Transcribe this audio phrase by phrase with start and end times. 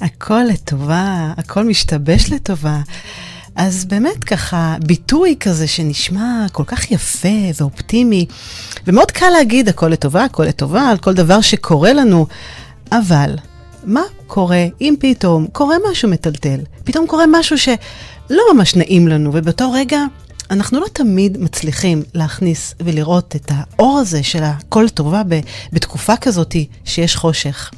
[0.00, 2.80] הכל לטובה, הכל משתבש לטובה.
[3.56, 7.28] אז באמת ככה, ביטוי כזה שנשמע כל כך יפה
[7.60, 8.26] ואופטימי,
[8.86, 12.26] ומאוד קל להגיד הכל לטובה, הכל לטובה, על כל דבר שקורה לנו,
[12.92, 13.34] אבל
[13.84, 16.60] מה קורה אם פתאום קורה משהו מטלטל?
[16.84, 20.00] פתאום קורה משהו שלא ממש נעים לנו, ובאותו רגע
[20.50, 25.22] אנחנו לא תמיד מצליחים להכניס ולראות את האור הזה של הכל טובה
[25.72, 27.70] בתקופה כזאת שיש חושך.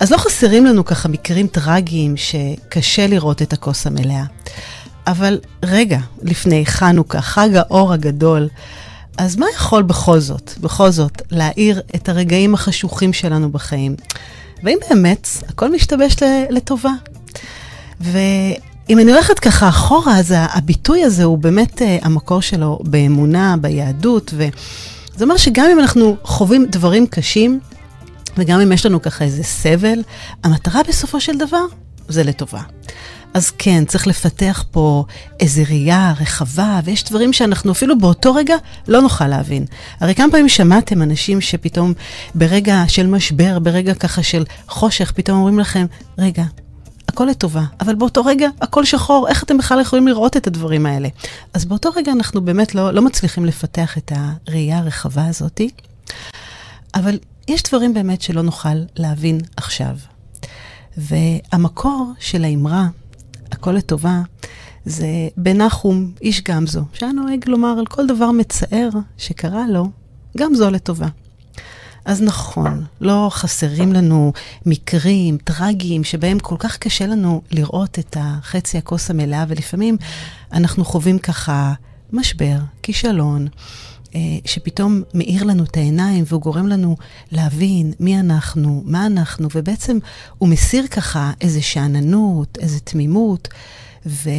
[0.00, 4.24] אז לא חסרים לנו ככה מקרים טרגיים שקשה לראות את הכוס המלאה.
[5.06, 8.48] אבל רגע, לפני חנוכה, חג האור הגדול,
[9.18, 13.96] אז מה יכול בכל זאת, בכל זאת, להאיר את הרגעים החשוכים שלנו בחיים?
[14.62, 16.16] והאם באמת הכל משתבש
[16.50, 16.92] לטובה?
[18.00, 24.34] ואם אני הולכת ככה אחורה, אז הביטוי הזה הוא באמת uh, המקור שלו באמונה, ביהדות,
[24.34, 27.60] וזה אומר שגם אם אנחנו חווים דברים קשים,
[28.36, 30.02] וגם אם יש לנו ככה איזה סבל,
[30.44, 31.64] המטרה בסופו של דבר
[32.08, 32.62] זה לטובה.
[33.34, 35.04] אז כן, צריך לפתח פה
[35.40, 38.54] איזו ראייה רחבה, ויש דברים שאנחנו אפילו באותו רגע
[38.88, 39.64] לא נוכל להבין.
[40.00, 41.92] הרי כמה פעמים שמעתם אנשים שפתאום
[42.34, 45.86] ברגע של משבר, ברגע ככה של חושך, פתאום אומרים לכם,
[46.18, 46.44] רגע,
[47.08, 51.08] הכל לטובה, אבל באותו רגע הכל שחור, איך אתם בכלל יכולים לראות את הדברים האלה?
[51.54, 55.70] אז באותו רגע אנחנו באמת לא, לא מצליחים לפתח את הראייה הרחבה הזאתי,
[56.94, 57.18] אבל
[57.48, 59.96] יש דברים באמת שלא נוכל להבין עכשיו.
[60.96, 62.88] והמקור של האמרה,
[63.52, 64.22] הכל לטובה,
[64.84, 65.06] זה
[65.36, 68.88] בנחום, איש גמזו, שהיה נוהג לומר על כל דבר מצער
[69.18, 69.90] שקרה לו,
[70.36, 71.08] גם זו לטובה.
[72.04, 74.32] אז נכון, לא חסרים לנו
[74.66, 79.96] מקרים טרגיים שבהם כל כך קשה לנו לראות את החצי הכוס המלאה, ולפעמים
[80.52, 81.72] אנחנו חווים ככה
[82.12, 83.48] משבר, כישלון,
[84.44, 86.96] שפתאום מאיר לנו את העיניים והוא גורם לנו
[87.32, 89.98] להבין מי אנחנו, מה אנחנו, ובעצם
[90.38, 93.48] הוא מסיר ככה איזו שאננות, איזו תמימות,
[94.06, 94.30] ו...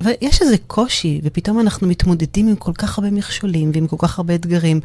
[0.00, 4.34] ויש איזה קושי, ופתאום אנחנו מתמודדים עם כל כך הרבה מכשולים ועם כל כך הרבה
[4.34, 4.80] אתגרים.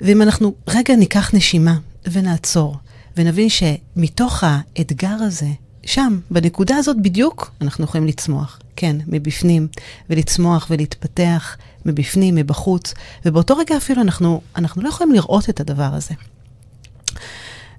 [0.00, 1.78] ואם אנחנו רגע ניקח נשימה
[2.12, 2.76] ונעצור,
[3.16, 5.48] ונבין שמתוך האתגר הזה,
[5.86, 8.58] שם, בנקודה הזאת בדיוק, אנחנו יכולים לצמוח.
[8.76, 9.68] כן, מבפנים,
[10.10, 11.56] ולצמוח ולהתפתח
[11.86, 12.94] מבפנים, מבחוץ,
[13.24, 16.14] ובאותו רגע אפילו אנחנו, אנחנו לא יכולים לראות את הדבר הזה.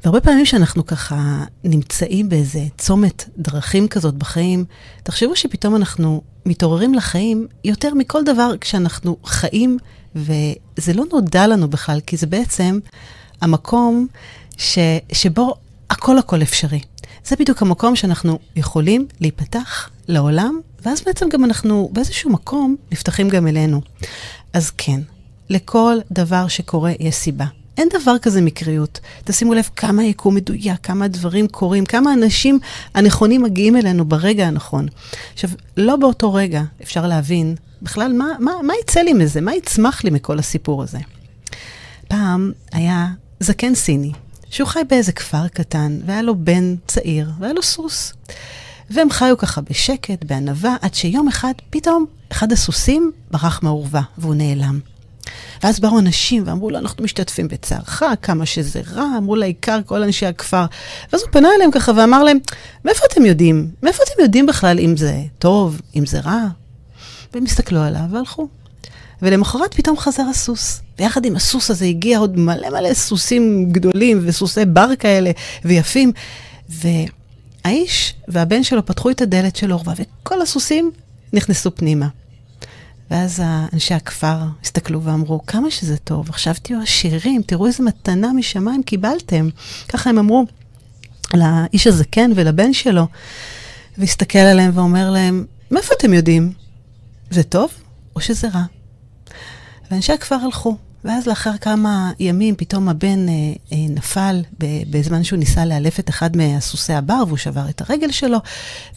[0.03, 4.65] והרבה פעמים שאנחנו ככה נמצאים באיזה צומת דרכים כזאת בחיים,
[5.03, 9.77] תחשבו שפתאום אנחנו מתעוררים לחיים יותר מכל דבר כשאנחנו חיים,
[10.15, 12.79] וזה לא נודע לנו בכלל, כי זה בעצם
[13.41, 14.07] המקום
[14.57, 14.77] ש,
[15.11, 15.55] שבו
[15.89, 16.79] הכל הכל אפשרי.
[17.25, 23.47] זה בדיוק המקום שאנחנו יכולים להיפתח לעולם, ואז בעצם גם אנחנו באיזשהו מקום נפתחים גם
[23.47, 23.81] אלינו.
[24.53, 24.99] אז כן,
[25.49, 27.45] לכל דבר שקורה יש סיבה.
[27.77, 28.99] אין דבר כזה מקריות.
[29.23, 32.59] תשימו לב כמה יקום מדויק, כמה דברים קורים, כמה אנשים
[32.93, 34.87] הנכונים מגיעים אלינו ברגע הנכון.
[35.33, 40.03] עכשיו, לא באותו רגע אפשר להבין בכלל מה, מה, מה יצא לי מזה, מה יצמח
[40.03, 40.99] לי מכל הסיפור הזה.
[42.07, 43.07] פעם היה
[43.39, 44.11] זקן סיני,
[44.53, 48.13] שהוא חי באיזה כפר קטן, והיה לו בן צעיר, והיה לו סוס.
[48.89, 54.79] והם חיו ככה בשקט, בענווה, עד שיום אחד, פתאום, אחד הסוסים ברח מהאורווה, והוא נעלם.
[55.63, 60.25] ואז באו אנשים ואמרו לו, אנחנו משתתפים בצערך, כמה שזה רע, אמרו לעיקר כל אנשי
[60.25, 60.65] הכפר.
[61.11, 62.37] ואז הוא פנה אליהם ככה ואמר להם,
[62.85, 63.71] מאיפה אתם יודעים?
[63.83, 66.47] מאיפה אתם יודעים בכלל אם זה טוב, אם זה רע?
[67.33, 68.47] והם הסתכלו עליו והלכו.
[69.23, 70.81] ולמחרת פתאום חזר הסוס.
[70.99, 75.31] ויחד עם הסוס הזה הגיע עוד מלא מלא סוסים גדולים וסוסי בר כאלה
[75.65, 76.11] ויפים.
[76.69, 80.91] והאיש והבן שלו פתחו את הדלת של אורווה, וכל הסוסים
[81.33, 82.07] נכנסו פנימה.
[83.11, 88.83] ואז אנשי הכפר הסתכלו ואמרו, כמה שזה טוב, עכשיו תהיו עשירים, תראו איזה מתנה משמיים
[88.83, 89.49] קיבלתם.
[89.87, 90.45] ככה הם אמרו
[91.33, 93.07] לאיש הזקן ולבן שלו.
[93.97, 96.53] והסתכל עליהם ואומר להם, מאיפה אתם יודעים?
[97.29, 97.71] זה טוב
[98.15, 98.63] או שזה רע?
[99.93, 100.77] ואנשי הכפר הלכו.
[101.03, 103.33] ואז לאחר כמה ימים פתאום הבן אה,
[103.71, 104.41] אה, נפל
[104.89, 108.37] בזמן שהוא ניסה לאלף את אחד מהסוסי הבר והוא שבר את הרגל שלו.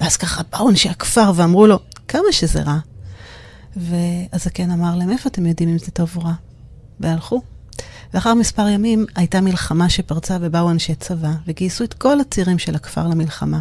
[0.01, 1.79] ואז ככה באו אנשי הכפר ואמרו לו,
[2.09, 2.79] כמה שזה רע.
[3.77, 6.33] והזקן אמר להם, איפה אתם יודעים אם זה טוב או רע?
[7.01, 7.43] והלכו.
[8.15, 13.07] לאחר מספר ימים הייתה מלחמה שפרצה ובאו אנשי צבא וגייסו את כל הצעירים של הכפר
[13.07, 13.61] למלחמה.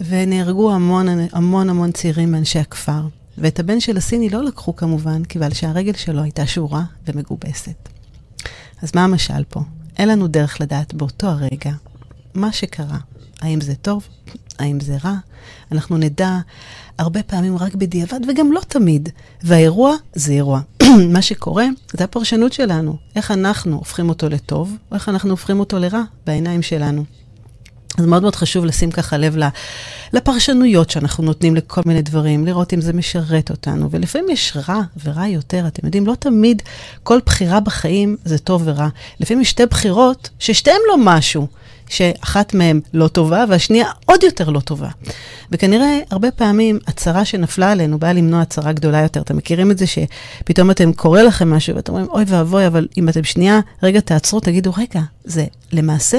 [0.00, 3.02] ונהרגו המון המון המון צעירים מאנשי הכפר.
[3.40, 7.88] ואת הבן של הסיני לא לקחו כמובן, כיוון שהרגל שלו הייתה שורה ומגובסת.
[8.82, 9.60] אז מה המשל פה?
[9.98, 11.72] אין לנו דרך לדעת באותו הרגע
[12.34, 12.98] מה שקרה.
[13.40, 14.08] האם זה טוב?
[14.58, 15.14] האם זה רע?
[15.72, 16.38] אנחנו נדע
[16.98, 19.08] הרבה פעמים רק בדיעבד, וגם לא תמיד.
[19.42, 20.60] והאירוע זה אירוע.
[21.14, 22.96] מה שקורה, זה הפרשנות שלנו.
[23.16, 27.04] איך אנחנו הופכים אותו לטוב, או איך אנחנו הופכים אותו לרע בעיניים שלנו.
[27.98, 29.36] אז מאוד מאוד חשוב לשים ככה לב
[30.12, 33.90] לפרשנויות שאנחנו נותנים לכל מיני דברים, לראות אם זה משרת אותנו.
[33.90, 36.62] ולפעמים יש רע ורע יותר, אתם יודעים, לא תמיד
[37.02, 38.88] כל בחירה בחיים זה טוב ורע.
[39.20, 41.46] לפעמים יש שתי בחירות ששתיהן לא משהו.
[41.90, 44.88] שאחת מהן לא טובה והשנייה עוד יותר לא טובה.
[45.50, 49.20] וכנראה הרבה פעמים הצרה שנפלה עלינו באה למנוע הצרה גדולה יותר.
[49.20, 53.08] אתם מכירים את זה שפתאום אתם קורא לכם משהו ואתם אומרים, אוי ואבוי, אבל אם
[53.08, 56.18] אתם שנייה, רגע תעצרו, תגידו, רגע, זה למעשה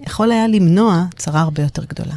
[0.00, 2.14] יכול היה למנוע צרה הרבה יותר גדולה.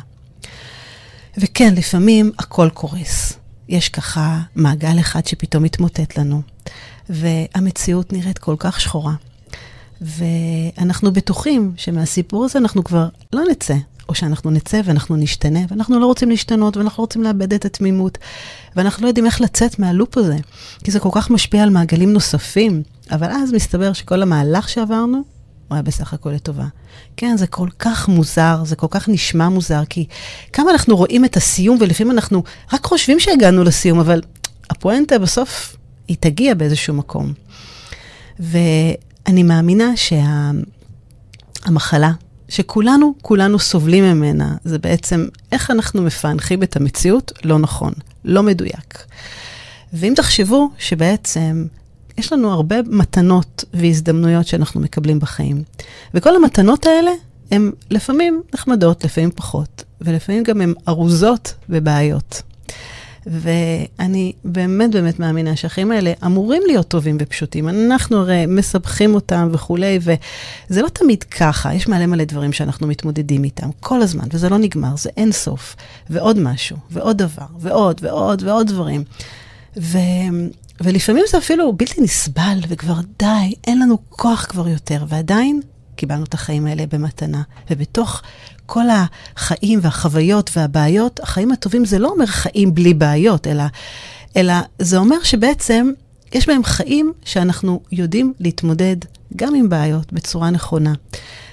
[1.37, 3.33] וכן, לפעמים הכל קורס.
[3.69, 6.41] יש ככה מעגל אחד שפתאום מתמוטט לנו,
[7.09, 9.13] והמציאות נראית כל כך שחורה.
[10.01, 13.75] ואנחנו בטוחים שמהסיפור הזה אנחנו כבר לא נצא,
[14.09, 18.17] או שאנחנו נצא ואנחנו נשתנה, ואנחנו לא רוצים להשתנות, ואנחנו רוצים לאבד את התמימות,
[18.75, 20.37] ואנחנו לא יודעים איך לצאת מהלופ הזה,
[20.83, 22.83] כי זה כל כך משפיע על מעגלים נוספים.
[23.11, 25.21] אבל אז מסתבר שכל המהלך שעברנו,
[25.67, 26.65] הוא היה בסך הכל לטובה.
[27.17, 30.05] כן, זה כל כך מוזר, זה כל כך נשמע מוזר, כי
[30.53, 32.43] כמה אנחנו רואים את הסיום, ולפעמים אנחנו
[32.73, 34.21] רק חושבים שהגענו לסיום, אבל
[34.69, 35.75] הפואנטה בסוף,
[36.07, 37.33] היא תגיע באיזשהו מקום.
[38.39, 39.91] ואני מאמינה
[41.65, 42.27] שהמחלה, שה...
[42.49, 47.93] שכולנו, כולנו סובלים ממנה, זה בעצם איך אנחנו מפענחים את המציאות לא נכון,
[48.25, 49.03] לא מדויק.
[49.93, 51.65] ואם תחשבו שבעצם
[52.17, 55.63] יש לנו הרבה מתנות והזדמנויות שאנחנו מקבלים בחיים.
[56.13, 57.11] וכל המתנות האלה
[57.51, 62.41] הן לפעמים נחמדות, לפעמים פחות, ולפעמים גם הן ארוזות בבעיות.
[63.29, 67.69] ואני באמת באמת מאמינה שהחיים האלה אמורים להיות טובים ופשוטים.
[67.69, 71.73] אנחנו הרי מסבכים אותם וכולי, וזה לא תמיד ככה.
[71.73, 75.75] יש מלא מלא דברים שאנחנו מתמודדים איתם כל הזמן, וזה לא נגמר, זה אין סוף.
[76.09, 79.03] ועוד משהו, ועוד דבר, ועוד ועוד ועוד דברים.
[79.77, 79.97] ו...
[80.81, 85.61] ולפעמים זה אפילו בלתי נסבל, וכבר די, אין לנו כוח כבר יותר, ועדיין
[85.95, 87.41] קיבלנו את החיים האלה במתנה.
[87.69, 88.21] ובתוך
[88.65, 93.63] כל החיים והחוויות והבעיות, החיים הטובים זה לא אומר חיים בלי בעיות, אלא,
[94.37, 95.91] אלא זה אומר שבעצם
[96.33, 98.97] יש בהם חיים שאנחנו יודעים להתמודד
[99.35, 100.93] גם עם בעיות בצורה נכונה.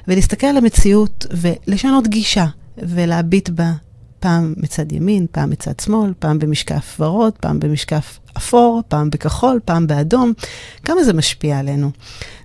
[0.08, 2.46] ולהסתכל על המציאות ולשנות גישה
[2.78, 3.72] ולהביט בה
[4.20, 9.86] פעם מצד ימין, פעם מצד שמאל, פעם במשקף ורוד, פעם במשקף אפור, פעם בכחול, פעם
[9.86, 10.32] באדום.
[10.84, 11.90] כמה זה משפיע עלינו?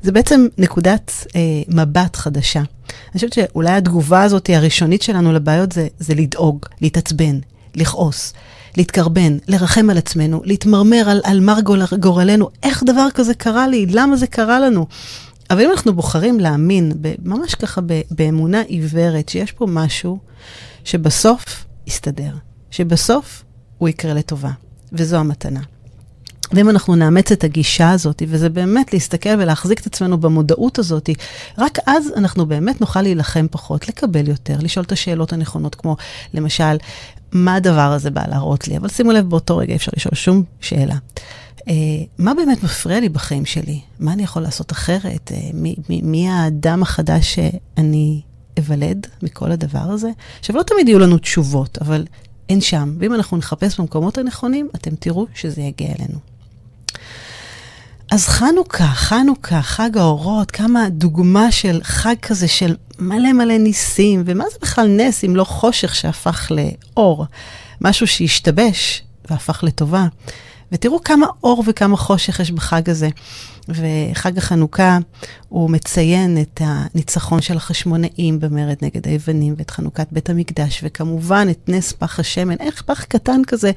[0.02, 2.60] זה בעצם נקודת אה, מבט חדשה.
[2.60, 7.40] אני חושבת שאולי התגובה הזאת הראשונית שלנו לבעיות זה, זה לדאוג, להתעצבן,
[7.76, 8.34] לכעוס,
[8.78, 11.58] להתקרבן, לרחם על עצמנו, להתמרמר על, על מר
[12.00, 14.86] גורלנו, איך דבר כזה קרה לי, למה זה קרה לנו.
[15.50, 16.92] אבל אם אנחנו בוחרים להאמין,
[17.24, 17.82] ממש ככה
[18.12, 20.20] באמונה עיוורת, שיש פה משהו
[20.84, 22.34] שבסוף יסתדר,
[22.72, 23.44] שבסוף
[23.78, 24.52] הוא יקרה לטובה,
[24.94, 25.62] וזו המתנה.
[26.52, 31.10] ואם אנחנו נאמץ את הגישה הזאת, וזה באמת להסתכל ולהחזיק את עצמנו במודעות הזאת,
[31.58, 35.96] רק אז אנחנו באמת נוכל להילחם פחות, לקבל יותר, לשאול את השאלות הנכונות, כמו
[36.34, 36.78] למשל,
[37.32, 38.78] מה הדבר הזה בא להראות לי?
[38.78, 40.96] אבל שימו לב, באותו רגע אפשר לשאול שום שאלה.
[41.60, 41.72] Uh,
[42.18, 43.80] מה באמת מפריע לי בחיים שלי?
[44.00, 45.32] מה אני יכול לעשות אחרת?
[45.32, 48.22] Uh, מי, מי, מי האדם החדש שאני
[48.60, 50.10] אוולד מכל הדבר הזה?
[50.40, 52.06] עכשיו, לא תמיד יהיו לנו תשובות, אבל
[52.50, 52.96] אין שם.
[53.00, 56.20] ואם אנחנו נחפש במקומות הנכונים, אתם תראו שזה יגיע אלינו.
[58.12, 64.44] אז חנוכה, חנוכה, חג האורות, כמה דוגמה של חג כזה של מלא מלא ניסים, ומה
[64.52, 67.26] זה בכלל נס אם לא חושך שהפך לאור,
[67.82, 70.08] משהו שהשתבש והפך לטובה.
[70.72, 73.10] ותראו כמה אור וכמה חושך יש בחג הזה.
[73.70, 74.98] וחג החנוכה,
[75.50, 81.70] הוא מציין את הניצחון של החשמונאים במרד נגד היוונים, ואת חנוכת בית המקדש, וכמובן את
[81.70, 82.56] נס פח השמן.
[82.60, 83.72] איך פח קטן כזה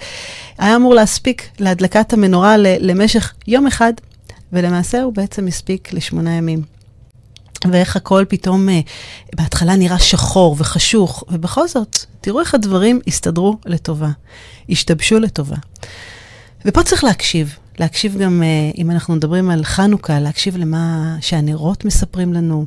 [0.59, 3.93] היה אמור להספיק להדלקת המנורה למשך יום אחד,
[4.53, 6.63] ולמעשה הוא בעצם הספיק לשמונה ימים.
[7.71, 8.73] ואיך הכל פתאום uh,
[9.37, 14.11] בהתחלה נראה שחור וחשוך, ובכל זאת, תראו איך הדברים הסתדרו לטובה,
[14.69, 15.57] השתבשו לטובה.
[16.65, 22.33] ופה צריך להקשיב, להקשיב גם, uh, אם אנחנו מדברים על חנוכה, להקשיב למה שהנרות מספרים
[22.33, 22.67] לנו.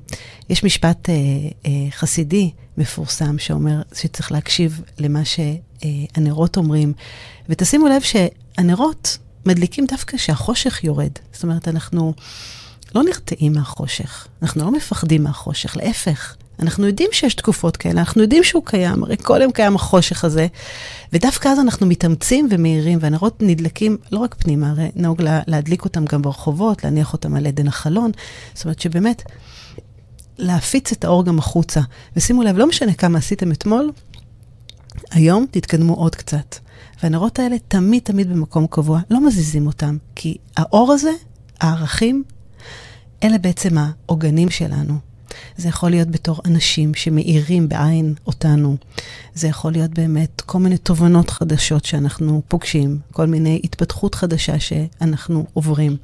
[0.49, 1.11] יש משפט uh,
[1.63, 6.93] uh, חסידי מפורסם שאומר שצריך להקשיב למה שהנרות אומרים,
[7.49, 11.11] ותשימו לב שהנרות מדליקים דווקא כשהחושך יורד.
[11.33, 12.13] זאת אומרת, אנחנו
[12.95, 16.35] לא נרתעים מהחושך, אנחנו לא מפחדים מהחושך, להפך.
[16.59, 20.47] אנחנו יודעים שיש תקופות כאלה, אנחנו יודעים שהוא קיים, הרי כל יום קיים החושך הזה,
[21.13, 26.05] ודווקא אז אנחנו מתאמצים ומאירים, והנרות נדלקים לא רק פנימה, הרי נהוג לה, להדליק אותם
[26.05, 28.11] גם ברחובות, להניח אותם על עדן החלון,
[28.53, 29.23] זאת אומרת שבאמת,
[30.37, 31.81] להפיץ את האור גם החוצה.
[32.15, 33.91] ושימו לב, לא משנה כמה עשיתם אתמול,
[35.11, 36.55] היום תתקדמו עוד קצת.
[37.03, 41.11] והנרות האלה תמיד תמיד במקום קבוע, לא מזיזים אותם, כי האור הזה,
[41.61, 42.23] הערכים,
[43.23, 45.14] אלה בעצם העוגנים שלנו.
[45.57, 48.77] זה יכול להיות בתור אנשים שמאירים בעין אותנו.
[49.33, 55.45] זה יכול להיות באמת כל מיני תובנות חדשות שאנחנו פוגשים, כל מיני התפתחות חדשה שאנחנו
[55.53, 55.97] עוברים.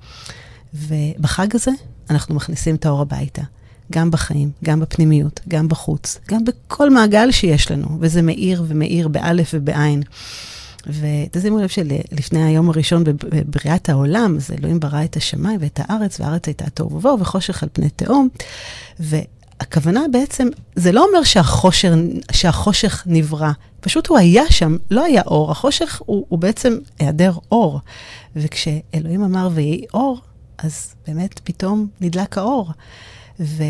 [0.73, 1.71] ובחג הזה
[2.09, 3.41] אנחנו מכניסים את האור הביתה.
[3.91, 9.51] גם בחיים, גם בפנימיות, גם בחוץ, גם בכל מעגל שיש לנו, וזה מאיר ומאיר באלף
[9.53, 10.03] ובעין.
[10.87, 16.47] ותשימו לב שלפני היום הראשון בבריאת העולם, אז אלוהים ברא את השמיים ואת הארץ, והארץ
[16.47, 18.29] הייתה תוהו ובוהו וחושך על פני תהום.
[18.99, 21.93] והכוונה בעצם, זה לא אומר שהחושר,
[22.31, 25.51] שהחושך נברא, פשוט הוא היה שם, לא היה אור.
[25.51, 27.79] החושך הוא, הוא בעצם היעדר אור.
[28.35, 30.21] וכשאלוהים אמר ויהי אור,
[30.57, 32.71] אז באמת פתאום נדלק האור.
[33.39, 33.63] ו...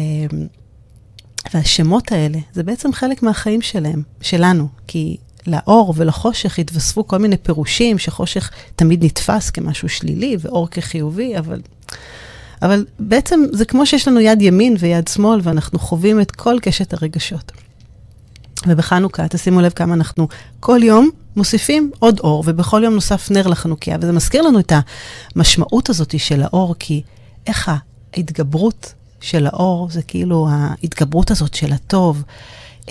[1.53, 7.98] והשמות האלה, זה בעצם חלק מהחיים שלהם, שלנו, כי לאור ולחושך התווספו כל מיני פירושים,
[7.98, 11.62] שחושך תמיד נתפס כמשהו שלילי ואור כחיובי, אבל,
[12.62, 16.93] אבל בעצם זה כמו שיש לנו יד ימין ויד שמאל, ואנחנו חווים את כל קשת
[16.93, 17.51] הרגשות.
[18.67, 20.27] ובחנוכה, תשימו לב כמה אנחנו
[20.60, 24.74] כל יום מוסיפים עוד אור, ובכל יום נוסף נר לחנוכיה, וזה מזכיר לנו את
[25.36, 27.01] המשמעות הזאת של האור, כי
[27.48, 27.71] איך
[28.13, 32.24] ההתגברות של האור זה כאילו ההתגברות הזאת של הטוב.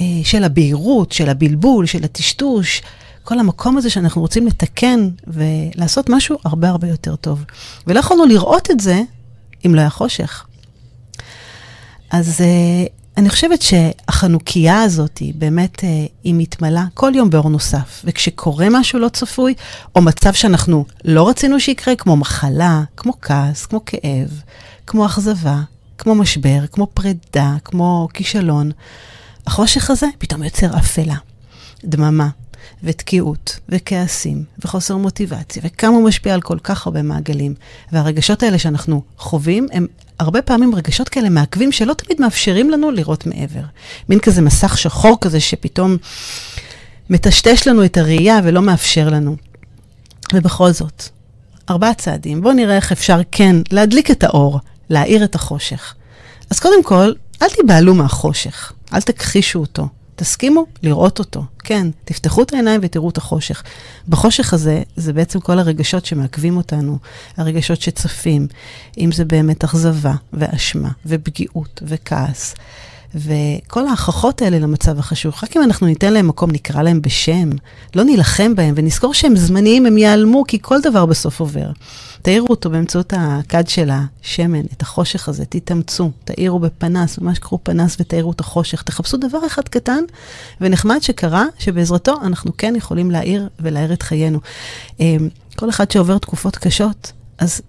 [0.01, 2.83] אה, של הבהירות, של הבלבול, של הטשטוש,
[3.25, 7.45] כל המקום הזה שאנחנו רוצים לתקן ולעשות משהו הרבה הרבה יותר טוב.
[7.87, 9.03] ולא יכולנו לראות את זה
[9.67, 10.45] אם לא היה חושך.
[12.11, 15.85] אז uh, אני חושבת שהחנוכיה הזאת, היא באמת, uh,
[16.25, 18.03] היא מתמלאה כל יום באור נוסף.
[18.05, 19.55] וכשקורה משהו לא צפוי,
[19.97, 24.43] או מצב שאנחנו לא רצינו שיקרה, כמו מחלה, כמו כעס, כמו כאב,
[24.87, 25.61] כמו אכזבה,
[25.99, 28.71] כמו משבר, כמו פרידה, כמו כישלון,
[29.47, 31.17] החושך הזה פתאום יוצר אפלה,
[31.85, 32.29] דממה,
[32.85, 37.55] ותקיעות, וכעסים, וחוסר מוטיבציה, וכמה הוא משפיע על כל כך הרבה מעגלים.
[37.93, 39.87] והרגשות האלה שאנחנו חווים, הם
[40.19, 43.63] הרבה פעמים רגשות כאלה מעכבים שלא תמיד מאפשרים לנו לראות מעבר.
[44.09, 45.97] מין כזה מסך שחור כזה שפתאום
[47.11, 49.37] מטשטש לנו את הראייה ולא מאפשר לנו.
[50.33, 51.03] ובכל זאת,
[51.71, 52.41] ארבעה צעדים.
[52.41, 55.95] בואו נראה איך אפשר כן להדליק את האור, להאיר את החושך.
[56.51, 58.73] אז קודם כל, אל תיבהלו מהחושך.
[58.95, 59.89] אל תכחישו אותו.
[60.17, 61.45] תסכימו לראות אותו.
[61.59, 63.63] כן, תפתחו את העיניים ותראו את החושך.
[64.09, 66.99] בחושך הזה, זה בעצם כל הרגשות שמעכבים אותנו,
[67.37, 68.47] הרגשות שצפים,
[68.99, 72.55] אם זה באמת אכזבה ואשמה ופגיעות וכעס.
[73.15, 77.51] וכל ההכחות האלה למצב החשוך, רק אם אנחנו ניתן להם מקום, נקרא להם בשם,
[77.95, 81.71] לא נילחם בהם ונזכור שהם זמניים, הם ייעלמו, כי כל דבר בסוף עובר.
[82.23, 87.97] תאירו אותו באמצעות הכד של השמן, את החושך הזה, תתאמצו, תאירו בפנס, ממש קחו פנס
[88.01, 88.83] ותאירו את החושך.
[88.83, 90.05] תחפשו דבר אחד קטן
[90.61, 94.41] ונחמד שקרה, שבעזרתו אנחנו כן יכולים להאיר ולהאיר את חיינו.
[95.01, 97.61] אמ, כל אחד שעובר תקופות קשות, אז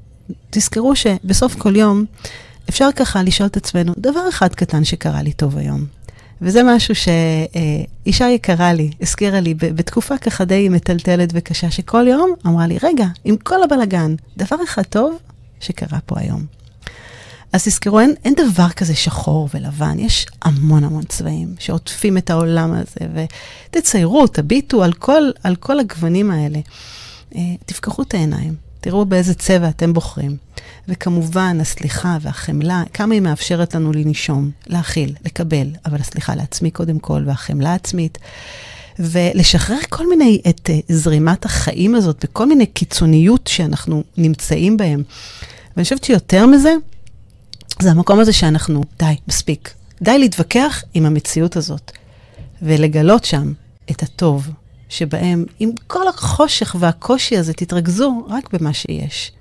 [0.50, 2.06] תזכרו שבסוף כל יום,
[2.70, 5.86] אפשר ככה לשאול את עצמנו, דבר אחד קטן שקרה לי טוב היום.
[6.42, 12.68] וזה משהו שאישה יקרה לי, הזכירה לי בתקופה ככה די מטלטלת וקשה, שכל יום אמרה
[12.68, 15.18] לי, רגע, עם כל הבלגן, דבר אחד טוב
[15.60, 16.46] שקרה פה היום.
[17.54, 22.74] אז תזכרו, אין, אין דבר כזה שחור ולבן, יש המון המון צבעים שעוטפים את העולם
[22.74, 23.28] הזה,
[23.70, 26.60] ותציירו, תביטו על כל, על כל הגוונים האלה.
[27.36, 30.38] אה, תפקחו את העיניים, תראו באיזה צבע אתם בוחרים.
[30.88, 37.24] וכמובן, הסליחה והחמלה, כמה היא מאפשרת לנו לנשום, להכיל, לקבל, אבל הסליחה לעצמי קודם כל,
[37.26, 38.18] והחמלה העצמית.
[39.00, 45.04] ולשחרר כל מיני, את uh, זרימת החיים הזאת, בכל מיני קיצוניות שאנחנו נמצאים בהם.
[45.76, 46.74] ואני חושבת שיותר מזה,
[47.82, 49.74] זה המקום הזה שאנחנו, די, מספיק.
[50.02, 51.92] די להתווכח עם המציאות הזאת,
[52.62, 53.54] ולגלות שם
[53.92, 54.50] את הטוב,
[54.90, 59.32] שבהם, עם כל החושך והקושי הזה, תתרכזו רק במה שיש.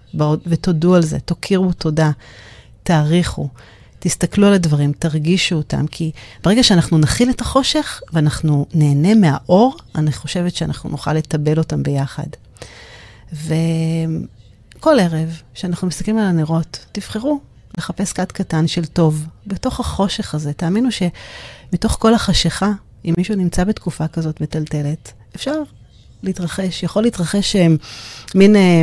[0.47, 2.11] ותודו על זה, תוקירו תודה,
[2.83, 3.49] תעריכו,
[3.99, 6.11] תסתכלו על הדברים, תרגישו אותם, כי
[6.45, 12.27] ברגע שאנחנו נכיל את החושך ואנחנו נהנה מהאור, אני חושבת שאנחנו נוכל לטבל אותם ביחד.
[13.33, 17.41] וכל ערב, כשאנחנו מסתכלים על הנרות, תבחרו
[17.79, 20.53] לחפש כת קטן של טוב בתוך החושך הזה.
[20.53, 22.73] תאמינו שמתוך כל החשיכה,
[23.05, 25.55] אם מישהו נמצא בתקופה כזאת מטלטלת, אפשר
[26.23, 27.67] להתרחש, יכול להתרחש אה,
[28.35, 28.83] מין אה,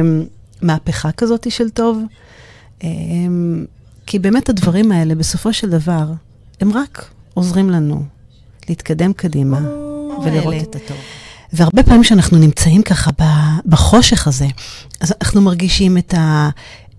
[0.61, 2.03] מהפכה כזאת של טוב.
[2.83, 3.65] אמ,
[4.05, 6.11] כי באמת הדברים האלה, בסופו של דבר,
[6.61, 8.03] הם רק עוזרים לנו
[8.69, 9.59] להתקדם קדימה
[10.23, 10.97] ולראות את הטוב.
[11.53, 13.11] והרבה פעמים כשאנחנו נמצאים ככה
[13.65, 14.47] בחושך הזה,
[15.01, 16.13] אז אנחנו מרגישים את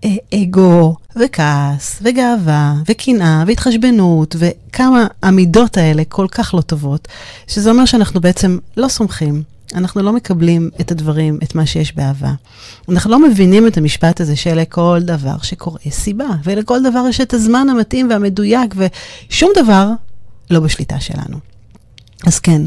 [0.03, 7.07] האגו וכעס וגאווה וקנאה והתחשבנות וכמה המידות האלה כל כך לא טובות,
[7.47, 9.43] שזה אומר שאנחנו בעצם לא סומכים
[9.75, 12.31] אנחנו לא מקבלים את הדברים, את מה שיש באהבה.
[12.89, 17.67] אנחנו לא מבינים את המשפט הזה שלכל דבר שקורה סיבה, ולכל דבר יש את הזמן
[17.69, 19.89] המתאים והמדויק, ושום דבר
[20.49, 21.37] לא בשליטה שלנו.
[22.27, 22.61] אז כן,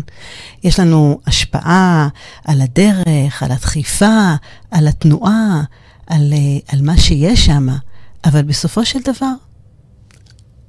[0.65, 2.09] יש לנו השפעה
[2.45, 4.35] על הדרך, על הדחיפה,
[4.71, 5.63] על התנועה,
[6.07, 7.67] על, אה, על מה שיש שם,
[8.25, 9.33] אבל בסופו של דבר,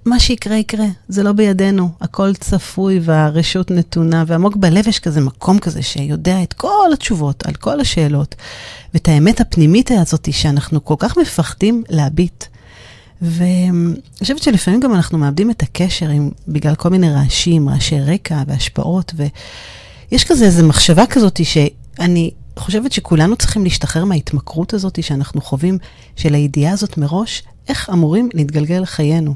[0.05, 5.59] מה שיקרה יקרה, זה לא בידינו, הכל צפוי והרשות נתונה, ועמוק בלב יש כזה מקום
[5.59, 8.35] כזה שיודע את כל התשובות על כל השאלות,
[8.93, 12.45] ואת האמת הפנימית הזאת שאנחנו כל כך מפחדים להביט.
[13.21, 18.43] ואני חושבת שלפעמים גם אנחנו מאבדים את הקשר עם, בגלל כל מיני רעשים, רעשי רקע
[18.47, 25.77] והשפעות, ויש כזה איזו מחשבה כזאת שאני חושבת שכולנו צריכים להשתחרר מההתמכרות הזאת שאנחנו חווים,
[26.15, 29.35] של הידיעה הזאת מראש, איך אמורים להתגלגל לחיינו.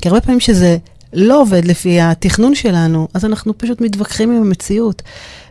[0.00, 0.76] כי הרבה פעמים שזה
[1.12, 5.02] לא עובד לפי התכנון שלנו, אז אנחנו פשוט מתווכחים עם המציאות.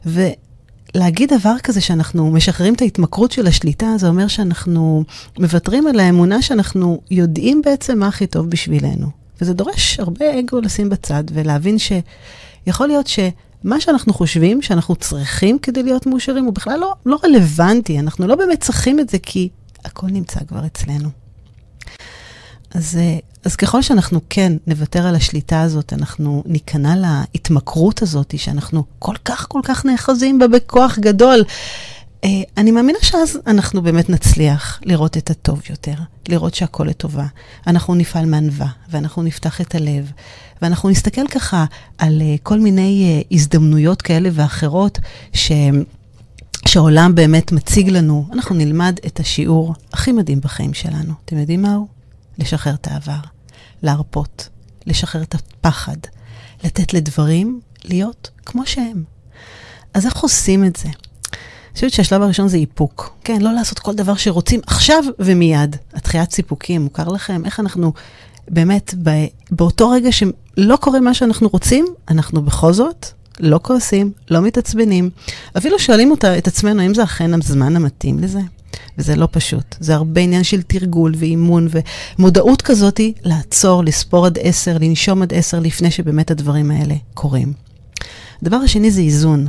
[0.06, 5.04] ולהגיד דבר כזה שאנחנו משחררים את ההתמכרות של השליטה, זה אומר שאנחנו
[5.40, 9.08] מוותרים על האמונה שאנחנו יודעים בעצם מה הכי טוב בשבילנו.
[9.42, 15.84] וזה דורש הרבה אגו לשים בצד ולהבין שיכול להיות שמה שאנחנו חושבים שאנחנו צריכים כדי
[15.84, 19.50] להיות מאושרים הוא בכלל לא, לא רלוונטי, אנחנו לא באמת צריכים את זה כי
[19.86, 21.25] הכל נמצא כבר אצלנו.
[22.76, 28.84] אז, אה, אז ככל שאנחנו כן נוותר על השליטה הזאת, אנחנו ניכנע להתמכרות הזאת, שאנחנו
[29.00, 31.44] כל כך כל כך נאחזים בה בכוח גדול.
[32.24, 35.94] אה, אני מאמינה שאז אנחנו באמת נצליח לראות את הטוב יותר,
[36.28, 37.26] לראות שהכל לטובה.
[37.68, 40.12] אנחנו נפעל מענווה, ואנחנו נפתח את הלב,
[40.62, 41.66] ואנחנו נסתכל ככה
[41.98, 45.00] על אה, כל מיני הזדמנויות כאלה ואחרות,
[45.34, 45.52] ש...
[46.68, 51.14] שהעולם באמת מציג לנו, אנחנו נלמד את השיעור הכי מדהים בחיים שלנו.
[51.26, 51.95] אתם יודעים מהו?
[52.38, 53.20] לשחרר את העבר,
[53.84, 54.50] להרפות,
[54.86, 55.98] לשחרר את הפחד,
[56.64, 59.04] לתת לדברים להיות כמו שהם.
[59.94, 60.88] אז איך עושים את זה?
[60.88, 63.16] אני חושבת שהשלב הראשון זה איפוק.
[63.24, 65.76] כן, לא לעשות כל דבר שרוצים עכשיו ומיד.
[65.94, 67.46] התחיית סיפוקים, מוכר לכם?
[67.46, 67.94] איך אנחנו
[68.48, 68.94] באמת,
[69.52, 73.06] באותו רגע שלא קורה מה שאנחנו רוצים, אנחנו בכל זאת
[73.40, 75.10] לא כועסים, לא מתעצבנים.
[75.58, 78.40] אפילו שואלים אותה, את עצמנו, האם זה אכן הזמן המתאים לזה?
[78.98, 79.76] וזה לא פשוט.
[79.80, 81.68] זה הרבה עניין של תרגול ואימון
[82.20, 87.54] ומודעות כזאת לעצור, לספור עד עשר, לנשום עד עשר לפני שבאמת הדברים האלה קורים.
[88.42, 89.48] הדבר השני זה איזון.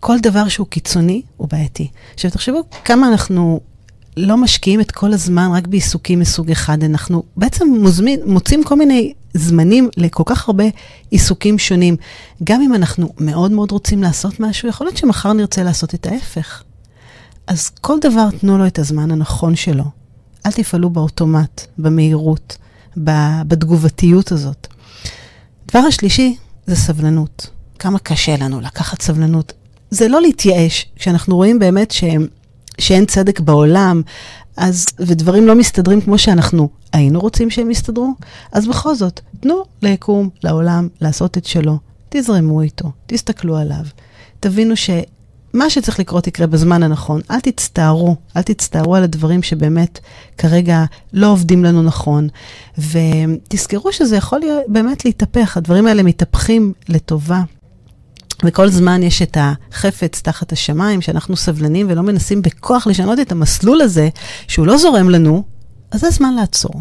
[0.00, 1.88] כל דבר שהוא קיצוני הוא בעייתי.
[2.14, 3.60] עכשיו תחשבו כמה אנחנו
[4.16, 9.12] לא משקיעים את כל הזמן רק בעיסוקים מסוג אחד, אנחנו בעצם מוזמין, מוצאים כל מיני
[9.34, 10.64] זמנים לכל כך הרבה
[11.10, 11.96] עיסוקים שונים.
[12.44, 16.62] גם אם אנחנו מאוד מאוד רוצים לעשות משהו, יכול להיות שמחר נרצה לעשות את ההפך.
[17.52, 19.84] אז כל דבר תנו לו את הזמן הנכון שלו.
[20.46, 22.56] אל תפעלו באוטומט, במהירות,
[23.46, 24.66] בתגובתיות הזאת.
[25.64, 26.36] הדבר השלישי
[26.66, 27.46] זה סבלנות.
[27.78, 29.52] כמה קשה לנו לקחת סבלנות.
[29.90, 32.26] זה לא להתייאש, כשאנחנו רואים באמת שהם,
[32.78, 34.02] שאין צדק בעולם,
[34.56, 38.08] אז, ודברים לא מסתדרים כמו שאנחנו היינו רוצים שהם יסתדרו,
[38.52, 41.78] אז בכל זאת, תנו ליקום, לעולם, לעשות את שלו.
[42.08, 43.84] תזרמו איתו, תסתכלו עליו.
[44.40, 44.90] תבינו ש...
[45.52, 47.20] מה שצריך לקרות יקרה בזמן הנכון.
[47.30, 49.98] אל תצטערו, אל תצטערו על הדברים שבאמת
[50.38, 52.28] כרגע לא עובדים לנו נכון.
[52.78, 57.42] ותזכרו שזה יכול להיות, באמת להתהפך, הדברים האלה מתהפכים לטובה.
[58.44, 63.80] וכל זמן יש את החפץ תחת השמיים, שאנחנו סבלנים ולא מנסים בכוח לשנות את המסלול
[63.80, 64.08] הזה,
[64.48, 65.44] שהוא לא זורם לנו,
[65.90, 66.72] אז זה זמן לעצור.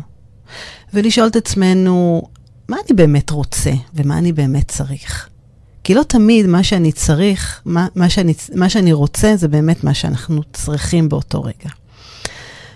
[0.93, 2.21] ולשאול את עצמנו,
[2.69, 5.29] מה אני באמת רוצה ומה אני באמת צריך?
[5.91, 9.93] כי לא תמיד מה שאני צריך, מה, מה, שאני, מה שאני רוצה, זה באמת מה
[9.93, 11.69] שאנחנו צריכים באותו רגע.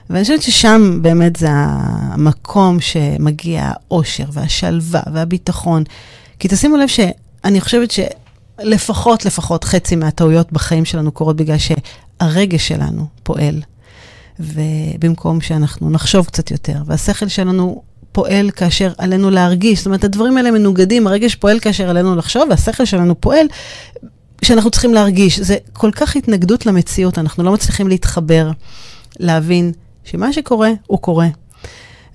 [0.10, 5.84] ואני חושבת ששם באמת זה המקום שמגיע האושר והשלווה והביטחון.
[6.40, 13.08] כי תשימו לב שאני חושבת שלפחות, לפחות חצי מהטעויות בחיים שלנו קורות בגלל שהרגש שלנו
[13.24, 13.62] פועל.
[14.40, 17.82] ובמקום שאנחנו נחשוב קצת יותר, והשכל שלנו
[18.16, 19.80] פועל כאשר עלינו להרגיש.
[19.80, 23.48] זאת אומרת, הדברים האלה מנוגדים, הרגש פועל כאשר עלינו לחשוב, והשכל שלנו פועל
[24.42, 25.40] כשאנחנו צריכים להרגיש.
[25.40, 28.52] זה כל כך התנגדות למציאות, אנחנו לא מצליחים להתחבר,
[29.20, 29.72] להבין
[30.04, 31.28] שמה שקורה, הוא קורה.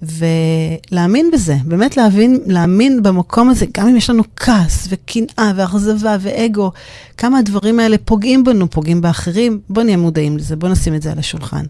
[0.02, 6.72] ולהאמין בזה, באמת להבין, להאמין במקום הזה, גם אם יש לנו כעס וקנאה ואכזבה ואגו,
[7.16, 11.12] כמה הדברים האלה פוגעים בנו, פוגעים באחרים, בואו נהיה מודעים לזה, בואו נשים את זה
[11.12, 11.64] על השולחן.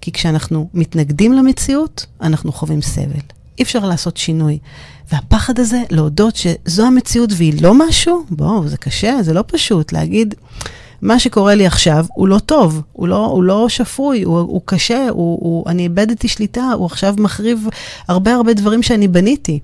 [0.00, 3.37] כי כשאנחנו מתנגדים למציאות, אנחנו חווים סבל.
[3.58, 4.58] אי אפשר לעשות שינוי.
[5.12, 10.34] והפחד הזה, להודות שזו המציאות והיא לא משהו, בואו, זה קשה, זה לא פשוט להגיד,
[11.02, 15.08] מה שקורה לי עכשיו הוא לא טוב, הוא לא, הוא לא שפוי, הוא, הוא קשה,
[15.10, 17.66] הוא, הוא, אני איבדתי שליטה, הוא עכשיו מחריב
[18.08, 19.58] הרבה הרבה דברים שאני בניתי.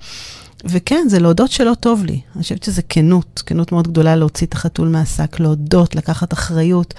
[0.64, 2.20] וכן, זה להודות שלא טוב לי.
[2.34, 6.94] אני חושבת שזה כנות, כנות מאוד גדולה להוציא את החתול מהשק, להודות, לקחת אחריות.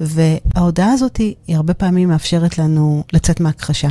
[0.00, 3.88] וההודעה הזאת היא, הרבה פעמים מאפשרת לנו לצאת מהכחשה.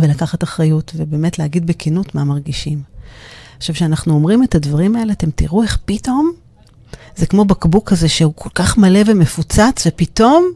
[0.00, 2.82] ולקחת אחריות, ובאמת להגיד בכנות מה מרגישים.
[3.56, 6.32] עכשיו, כשאנחנו אומרים את הדברים האלה, אתם תראו איך פתאום,
[7.16, 10.52] זה כמו בקבוק כזה שהוא כל כך מלא ומפוצץ, ופתאום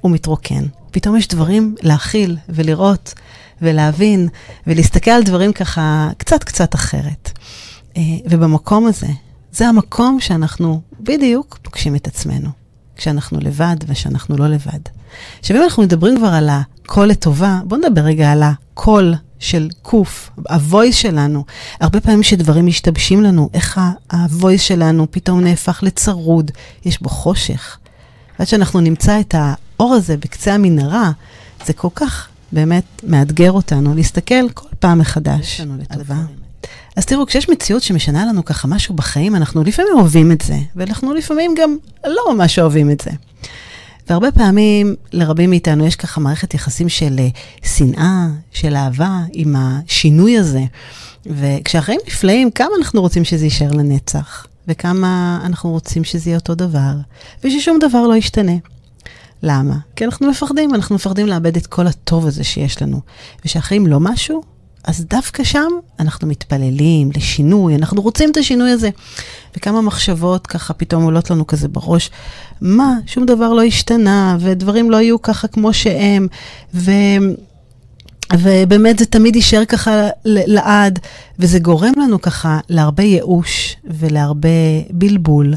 [0.00, 0.64] הוא מתרוקן.
[0.90, 3.14] פתאום יש דברים להכיל ולראות
[3.62, 4.28] ולהבין
[4.66, 7.30] ולהסתכל על דברים ככה קצת קצת אחרת.
[7.96, 9.06] אה, ובמקום הזה,
[9.52, 12.48] זה המקום שאנחנו בדיוק פוגשים את עצמנו,
[12.98, 14.80] כשאנחנו לבד ושאנחנו לא לבד.
[15.40, 20.30] עכשיו, אם אנחנו מדברים כבר על הקול לטובה, בואו נדבר רגע על הקול של קוף,
[20.48, 21.44] הוויס שלנו.
[21.80, 23.80] הרבה פעמים שדברים משתבשים לנו, איך
[24.12, 26.50] הוויס שלנו פתאום נהפך לצרוד,
[26.84, 27.78] יש בו חושך.
[28.38, 31.10] עד שאנחנו נמצא את האור הזה בקצה המנהרה,
[31.66, 36.47] זה כל כך באמת מאתגר אותנו להסתכל כל פעם מחדש על דבר.
[36.98, 41.14] אז תראו, כשיש מציאות שמשנה לנו ככה משהו בחיים, אנחנו לפעמים אוהבים את זה, ואנחנו
[41.14, 43.10] לפעמים גם לא ממש אוהבים את זה.
[44.08, 50.38] והרבה פעמים לרבים מאיתנו יש ככה מערכת יחסים של uh, שנאה, של אהבה עם השינוי
[50.38, 50.64] הזה.
[51.26, 56.92] וכשהחיים נפלאים, כמה אנחנו רוצים שזה יישאר לנצח, וכמה אנחנו רוצים שזה יהיה אותו דבר,
[57.44, 58.56] וששום דבר לא ישתנה.
[59.42, 59.74] למה?
[59.96, 63.00] כי אנחנו מפחדים, אנחנו מפחדים לאבד את כל הטוב הזה שיש לנו.
[63.44, 65.68] ושהחיים לא משהו, אז דווקא שם
[66.00, 68.90] אנחנו מתפללים לשינוי, אנחנו רוצים את השינוי הזה.
[69.56, 72.10] וכמה מחשבות ככה פתאום עולות לנו כזה בראש,
[72.60, 76.26] מה, שום דבר לא השתנה, ודברים לא יהיו ככה כמו שהם,
[76.74, 76.90] ו...
[78.34, 80.98] ובאמת זה תמיד יישאר ככה לעד,
[81.38, 84.48] וזה גורם לנו ככה להרבה ייאוש ולהרבה
[84.90, 85.54] בלבול,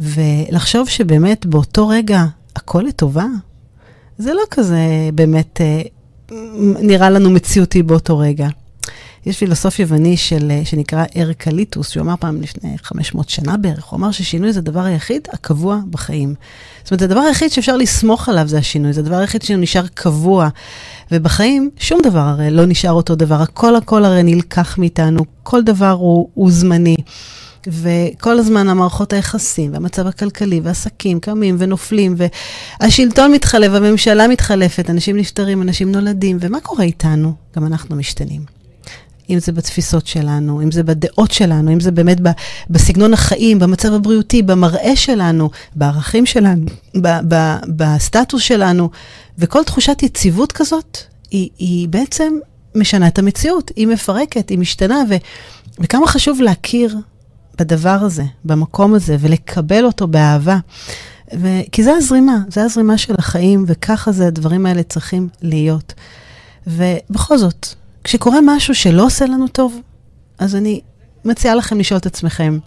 [0.00, 2.24] ולחשוב שבאמת באותו רגע
[2.56, 3.26] הכל לטובה,
[4.18, 4.78] זה לא כזה
[5.14, 5.82] באמת אה,
[6.82, 8.48] נראה לנו מציאותי באותו רגע.
[9.26, 13.98] יש פילוסוף יווני של, אה, שנקרא ארקליטוס, שהוא אמר פעם לפני 500 שנה בערך, הוא
[13.98, 16.34] אמר ששינוי זה הדבר היחיד הקבוע בחיים.
[16.82, 20.48] זאת אומרת, הדבר היחיד שאפשר לסמוך עליו זה השינוי, זה הדבר היחיד שנשאר קבוע.
[21.12, 25.90] ובחיים שום דבר הרי לא נשאר אותו דבר, הכל הכל הרי נלקח מאיתנו, כל דבר
[25.90, 26.96] הוא, הוא זמני.
[27.66, 32.14] וכל הזמן המערכות היחסים, והמצב הכלכלי, והעסקים קמים ונופלים,
[32.80, 37.32] והשלטון מתחלף, הממשלה מתחלפת, אנשים נפטרים, אנשים נולדים, ומה קורה איתנו?
[37.56, 38.59] גם אנחנו משתנים.
[39.30, 42.18] אם זה בתפיסות שלנו, אם זה בדעות שלנו, אם זה באמת
[42.70, 46.66] בסגנון החיים, במצב הבריאותי, במראה שלנו, בערכים שלנו,
[47.76, 48.90] בסטטוס שלנו.
[49.38, 50.98] וכל תחושת יציבות כזאת,
[51.30, 52.32] היא, היא בעצם
[52.74, 55.14] משנה את המציאות, היא מפרקת, היא משתנה, ו,
[55.78, 56.96] וכמה חשוב להכיר
[57.58, 60.58] בדבר הזה, במקום הזה, ולקבל אותו באהבה.
[61.36, 61.48] ו...
[61.72, 65.94] כי זה הזרימה, זה הזרימה של החיים, וככה זה הדברים האלה צריכים להיות.
[66.66, 67.66] ובכל זאת,
[68.04, 69.80] כשקורה משהו שלא עושה לנו טוב,
[70.38, 70.80] אז אני
[71.24, 72.58] מציעה לכם לשאול את עצמכם,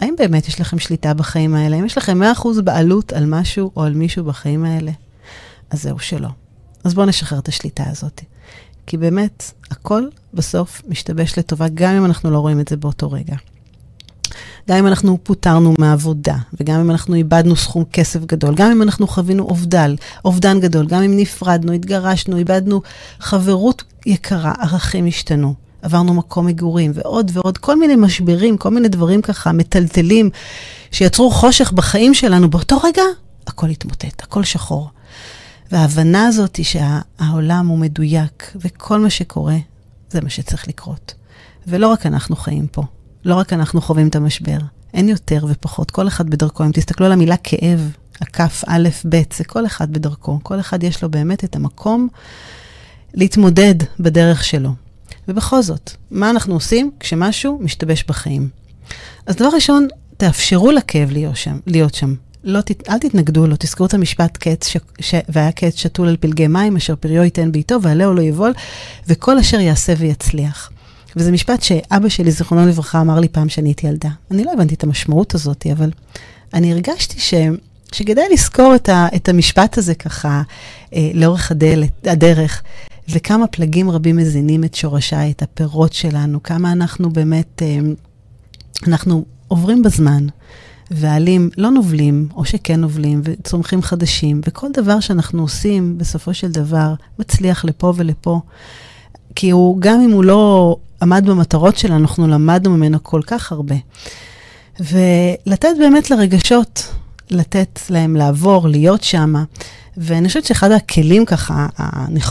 [0.00, 1.76] האם באמת יש לכם שליטה בחיים האלה?
[1.76, 4.92] האם יש לכם 100% בעלות על משהו או על מישהו בחיים האלה?
[5.70, 6.28] אז זהו שלא.
[6.84, 8.20] אז בואו נשחרר את השליטה הזאת.
[8.86, 13.36] כי באמת, הכל בסוף משתבש לטובה, גם אם אנחנו לא רואים את זה באותו רגע.
[14.68, 19.06] גם אם אנחנו פוטרנו מהעבודה, וגם אם אנחנו איבדנו סכום כסף גדול, גם אם אנחנו
[19.06, 22.82] חווינו אובדל, אובדן גדול, גם אם נפרדנו, התגרשנו, איבדנו
[23.20, 25.54] חברות יקרה, ערכים השתנו.
[25.82, 30.30] עברנו מקום מגורים, ועוד ועוד, כל מיני משברים, כל מיני דברים ככה מטלטלים,
[30.90, 33.02] שיצרו חושך בחיים שלנו, באותו רגע
[33.46, 34.90] הכל התמוטט, הכל שחור.
[35.72, 39.56] וההבנה הזאת היא שהעולם הוא מדויק, וכל מה שקורה,
[40.10, 41.14] זה מה שצריך לקרות.
[41.66, 42.82] ולא רק אנחנו חיים פה,
[43.24, 44.58] לא רק אנחנו חווים את המשבר,
[44.94, 46.64] אין יותר ופחות, כל אחד בדרכו.
[46.64, 50.38] אם תסתכלו על המילה כאב, הכף א', ב', זה כל אחד בדרכו.
[50.42, 52.08] כל אחד יש לו באמת את המקום
[53.14, 54.70] להתמודד בדרך שלו.
[55.28, 58.48] ובכל זאת, מה אנחנו עושים כשמשהו משתבש בחיים?
[59.26, 61.58] אז דבר ראשון, תאפשרו לכאב להיות שם.
[61.66, 62.14] להיות שם.
[62.44, 66.46] לא, אל תתנגדו לו, תזכרו את המשפט קץ, ש, ש, והיה קץ שתול על פלגי
[66.46, 68.52] מים, אשר פריו ייתן בעיתו, ועלהו לא יבול,
[69.08, 70.70] וכל אשר יעשה ויצליח.
[71.16, 74.08] וזה משפט שאבא שלי, זיכרונו לברכה, אמר לי פעם שאני הייתי ילדה.
[74.30, 75.90] אני לא הבנתי את המשמעות הזאת, אבל
[76.54, 77.34] אני הרגשתי ש...
[77.92, 80.42] שכדאי לזכור את, ה, את המשפט הזה ככה
[80.94, 82.62] אה, לאורך הדלת, הדרך,
[83.08, 87.78] וכמה פלגים רבים מזינים את שורשיי, את הפירות שלנו, כמה אנחנו באמת, אה,
[88.86, 90.26] אנחנו עוברים בזמן,
[90.90, 96.94] והעלים לא נובלים, או שכן נובלים, וצומחים חדשים, וכל דבר שאנחנו עושים, בסופו של דבר,
[97.18, 98.40] מצליח לפה ולפה.
[99.34, 103.74] כי הוא, גם אם הוא לא עמד במטרות שלנו, אנחנו למדנו ממנו כל כך הרבה.
[104.80, 106.94] ולתת באמת לרגשות,
[107.30, 109.34] לתת להם לעבור, להיות שם,
[110.02, 111.66] ואני חושבת שאחד הכלים ככה,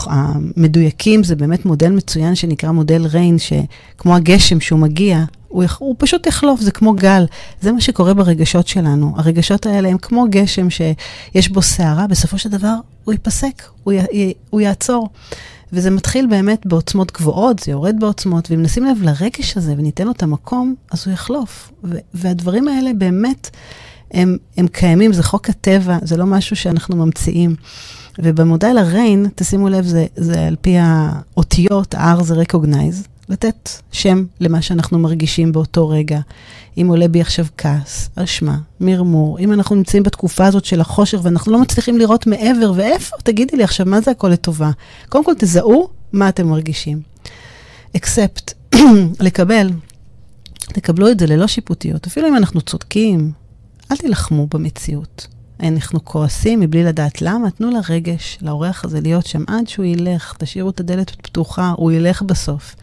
[0.06, 6.26] המדויקים, זה באמת מודל מצוין שנקרא מודל ריין, שכמו הגשם שהוא מגיע, הוא, הוא פשוט
[6.26, 7.24] יחלוף, זה כמו גל.
[7.60, 9.14] זה מה שקורה ברגשות שלנו.
[9.16, 14.32] הרגשות האלה הם כמו גשם שיש בו סערה, בסופו של דבר הוא ייפסק, הוא, י,
[14.50, 15.08] הוא יעצור.
[15.72, 20.12] וזה מתחיל באמת בעוצמות גבוהות, זה יורד בעוצמות, ואם נשים לב לרגש הזה וניתן לו
[20.12, 21.72] את המקום, אז הוא יחלוף.
[22.14, 23.50] והדברים האלה באמת,
[24.10, 27.54] הם, הם קיימים, זה חוק הטבע, זה לא משהו שאנחנו ממציאים.
[28.18, 34.62] ובמודל הריין, תשימו לב, זה, זה על פי האותיות, R זה recognize, לתת שם למה
[34.62, 36.20] שאנחנו מרגישים באותו רגע.
[36.78, 41.52] אם עולה בי עכשיו כעס, אשמה, מרמור, אם אנחנו נמצאים בתקופה הזאת של החושך ואנחנו
[41.52, 43.16] לא מצליחים לראות מעבר, ואיפה?
[43.22, 44.70] תגידי לי עכשיו, מה זה הכל לטובה?
[45.08, 47.00] קודם כל, תזהו מה אתם מרגישים.
[47.96, 48.52] אקספט,
[49.20, 49.70] לקבל,
[50.58, 52.06] תקבלו את זה ללא שיפוטיות.
[52.06, 53.32] אפילו אם אנחנו צודקים,
[53.90, 55.26] אל תילחמו במציאות.
[55.62, 60.70] אנחנו כועסים מבלי לדעת למה, תנו לרגש, לאורח הזה להיות שם עד שהוא ילך, תשאירו
[60.70, 62.76] את הדלת פתוחה, הוא ילך בסוף.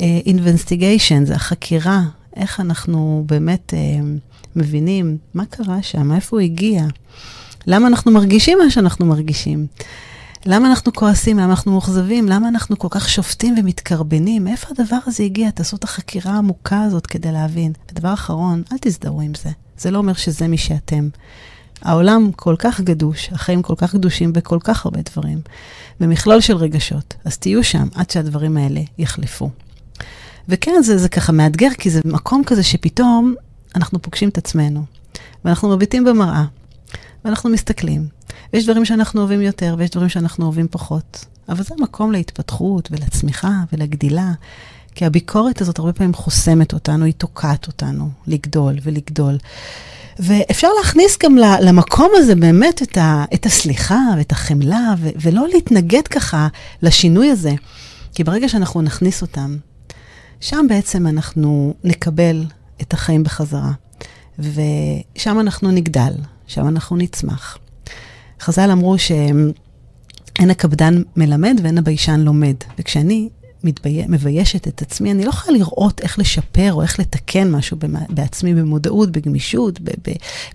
[0.00, 2.02] אינסטיגיישן, uh, זה החקירה,
[2.36, 3.76] איך אנחנו באמת uh,
[4.56, 6.84] מבינים מה קרה שם, איפה הוא הגיע,
[7.66, 9.66] למה אנחנו מרגישים מה שאנחנו מרגישים.
[10.46, 15.22] למה אנחנו כועסים, למה אנחנו מאוכזבים, למה אנחנו כל כך שופטים ומתקרבנים, מאיפה הדבר הזה
[15.22, 15.50] הגיע?
[15.50, 17.72] תעשו את החקירה העמוקה הזאת כדי להבין.
[17.92, 19.50] ודבר אחרון, אל תזדהו עם זה.
[19.78, 21.08] זה לא אומר שזה מי שאתם.
[21.82, 25.40] העולם כל כך גדוש, החיים כל כך גדושים בכל כך הרבה דברים,
[26.00, 27.14] במכלול של רגשות.
[27.24, 29.50] אז תהיו שם עד שהדברים האלה יחלפו.
[30.48, 33.34] וכן, זה, זה ככה מאתגר, כי זה מקום כזה שפתאום
[33.74, 34.84] אנחנו פוגשים את עצמנו,
[35.44, 36.44] ואנחנו מביטים במראה,
[37.28, 38.08] ואנחנו מסתכלים.
[38.52, 41.24] ויש דברים שאנחנו אוהבים יותר, ויש דברים שאנחנו אוהבים פחות.
[41.48, 44.32] אבל זה מקום להתפתחות ולצמיחה ולגדילה.
[44.94, 49.38] כי הביקורת הזאת הרבה פעמים חוסמת אותנו, היא תוקעת אותנו לגדול ולגדול.
[50.18, 56.08] ואפשר להכניס גם למקום הזה באמת את, ה, את הסליחה ואת החמלה, ו, ולא להתנגד
[56.08, 56.48] ככה
[56.82, 57.52] לשינוי הזה.
[58.14, 59.56] כי ברגע שאנחנו נכניס אותם,
[60.40, 62.44] שם בעצם אנחנו נקבל
[62.82, 63.72] את החיים בחזרה.
[64.38, 66.12] ושם אנחנו נגדל,
[66.48, 67.58] שם אנחנו נצמח.
[68.40, 72.54] חז"ל אמרו שאין הקפדן מלמד ואין הביישן לומד.
[72.78, 73.28] וכשאני
[73.64, 74.04] מתבי...
[74.08, 77.76] מביישת את עצמי, אני לא יכולה לראות איך לשפר או איך לתקן משהו
[78.08, 79.80] בעצמי במודעות, בגמישות.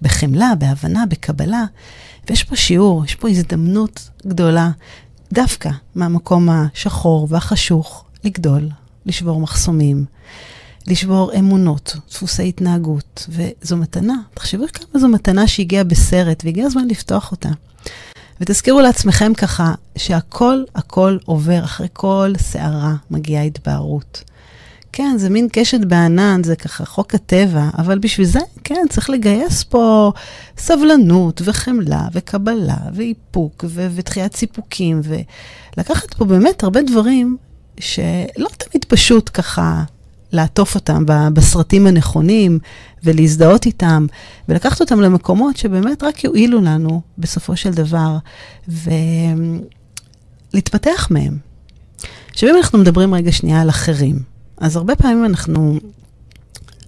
[0.01, 1.65] בחמלה, בהבנה, בקבלה.
[2.29, 4.71] ויש פה שיעור, יש פה הזדמנות גדולה,
[5.33, 8.69] דווקא מהמקום השחור והחשוך, לגדול,
[9.05, 10.05] לשבור מחסומים,
[10.87, 13.27] לשבור אמונות, דפוסי התנהגות.
[13.29, 17.49] וזו מתנה, תחשבו כמה זו מתנה שהגיעה בסרט, והגיע הזמן לפתוח אותה.
[18.41, 24.23] ותזכירו לעצמכם ככה שהכל, הכל עובר, אחרי כל סערה מגיעה התבהרות.
[24.93, 29.63] כן, זה מין קשת בענן, זה ככה חוק הטבע, אבל בשביל זה, כן, צריך לגייס
[29.63, 30.11] פה
[30.57, 35.01] סבלנות וחמלה וקבלה ואיפוק ו- ודחיית סיפוקים,
[35.77, 37.37] ולקחת פה באמת הרבה דברים
[37.79, 39.83] שלא תמיד פשוט ככה
[40.33, 42.59] לעטוף אותם בסרטים הנכונים
[43.03, 44.05] ולהזדהות איתם,
[44.49, 48.17] ולקחת אותם למקומות שבאמת רק יועילו לנו בסופו של דבר,
[50.53, 51.37] ולהתפתח מהם.
[52.31, 54.19] עכשיו, אם אנחנו מדברים רגע שנייה על אחרים,
[54.57, 55.79] אז הרבה פעמים אנחנו,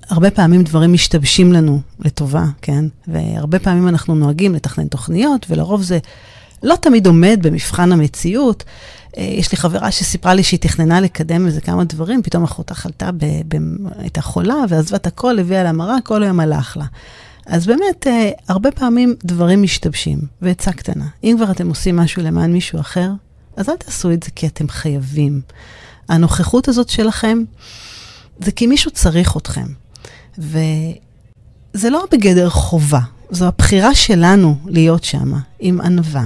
[0.10, 2.86] הרבה פעמים דברים משתבשים לנו לטובה, כן?
[3.08, 5.99] והרבה פעמים אנחנו נוהגים לתכנן תוכניות, ולרוב זה
[6.63, 8.63] לא תמיד עומד במבחן המציאות.
[9.17, 13.12] אה, יש לי חברה שסיפרה לי שהיא תכננה לקדם איזה כמה דברים, פתאום אחותה חלתה,
[13.12, 13.58] ב, ב,
[13.97, 16.86] הייתה חולה, ועזבה את הכל, הביאה לה מראה, כל היום הלך לה.
[17.45, 21.08] אז באמת, אה, הרבה פעמים דברים משתבשים, ועצה קטנה.
[21.23, 23.10] אם כבר אתם עושים משהו למען מישהו אחר,
[23.56, 25.41] אז אל תעשו את זה כי אתם חייבים.
[26.10, 27.43] הנוכחות הזאת שלכם,
[28.39, 29.65] זה כי מישהו צריך אתכם.
[30.38, 32.99] וזה לא בגדר חובה,
[33.30, 36.25] זו הבחירה שלנו להיות שם, עם ענווה,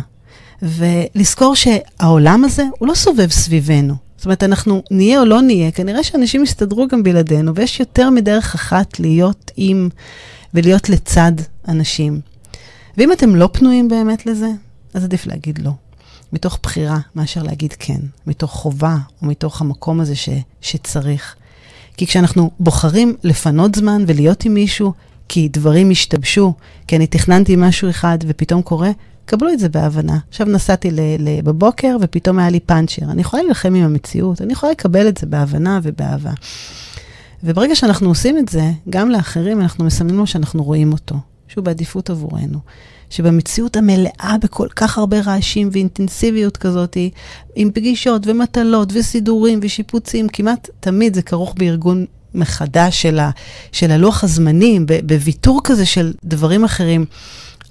[0.61, 3.95] ולזכור שהעולם הזה הוא לא סובב סביבנו.
[4.17, 8.55] זאת אומרת, אנחנו נהיה או לא נהיה, כנראה שאנשים יסתדרו גם בלעדינו, ויש יותר מדרך
[8.55, 9.89] אחת להיות עם
[10.53, 11.31] ולהיות לצד
[11.67, 12.21] אנשים.
[12.97, 14.49] ואם אתם לא פנויים באמת לזה,
[14.93, 15.71] אז עדיף להגיד לא.
[16.33, 20.29] מתוך בחירה מאשר להגיד כן, מתוך חובה או מתוך המקום הזה ש,
[20.61, 21.35] שצריך.
[21.97, 24.93] כי כשאנחנו בוחרים לפנות זמן ולהיות עם מישהו,
[25.29, 26.53] כי דברים השתבשו,
[26.87, 28.91] כי אני תכננתי משהו אחד ופתאום קורה,
[29.25, 30.17] קבלו את זה בהבנה.
[30.29, 30.89] עכשיו נסעתי
[31.43, 33.11] בבוקר ופתאום היה לי פאנצ'ר.
[33.11, 36.31] אני יכולה להילחם עם המציאות, אני יכולה לקבל את זה בהבנה ובאהבה.
[37.43, 41.15] וברגע שאנחנו עושים את זה, גם לאחרים אנחנו מסמנים לו שאנחנו רואים אותו,
[41.47, 42.59] שהוא בעדיפות עבורנו.
[43.09, 46.97] שבמציאות המלאה בכל כך הרבה רעשים ואינטנסיביות כזאת,
[47.55, 53.29] עם פגישות ומטלות וסידורים ושיפוצים, כמעט תמיד זה כרוך בארגון מחדש של, ה,
[53.71, 57.05] של הלוח הזמנים, בוויתור כזה של דברים אחרים.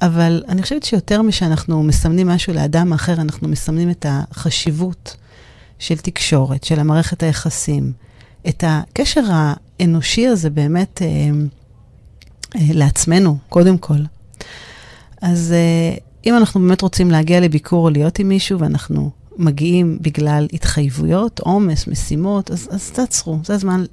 [0.03, 5.17] אבל אני חושבת שיותר משאנחנו מסמנים משהו לאדם אחר, אנחנו מסמנים את החשיבות
[5.79, 7.93] של תקשורת, של המערכת היחסים,
[8.49, 11.07] את הקשר האנושי הזה באמת אה,
[12.57, 13.99] אה, לעצמנו, קודם כל.
[15.23, 20.47] אז אה, אם אנחנו באמת רוצים להגיע לביקור או להיות עם מישהו, ואנחנו מגיעים בגלל
[20.53, 23.39] התחייבויות, עומס, משימות, אז, אז תעצרו.
[23.45, 23.85] זה הזמן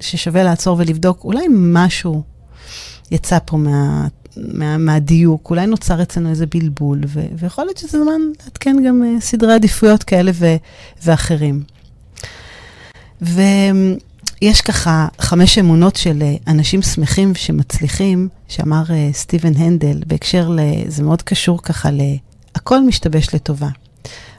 [0.00, 2.22] ששווה לעצור ולבדוק, אולי משהו
[3.10, 8.20] יצא פה מה, מה, מהדיוק, אולי נוצר אצלנו איזה בלבול, ו, ויכול להיות שזה זמן
[8.44, 10.56] לעדכן גם uh, סדרי עדיפויות כאלה ו,
[11.02, 11.62] ואחרים.
[13.22, 20.60] ויש ככה חמש אמונות של uh, אנשים שמחים שמצליחים, שאמר uh, סטיבן הנדל, בהקשר ל...
[20.88, 22.00] זה מאוד קשור ככה ל...
[22.54, 23.68] הכל משתבש לטובה.